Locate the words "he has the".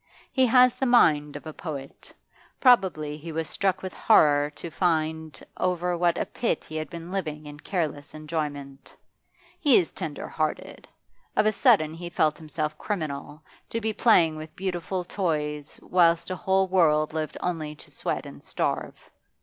0.31-0.87